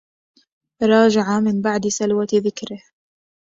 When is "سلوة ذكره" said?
1.87-2.81